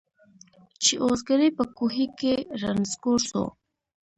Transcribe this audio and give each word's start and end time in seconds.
چي 0.83 0.93
اوزګړی 1.03 1.49
په 1.57 1.63
کوهي 1.77 2.07
کي 2.19 2.33
را 2.61 2.71
نسکور 2.79 3.19
سو 3.29 3.43